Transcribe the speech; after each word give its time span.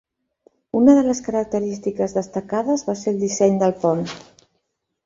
Una 0.79 0.95
de 0.99 1.03
les 1.09 1.21
característiques 1.27 2.17
destacades 2.17 2.87
va 2.89 2.97
ser 3.05 3.15
el 3.17 3.25
disseny 3.27 3.65
del 3.67 3.79
pont. 3.87 4.05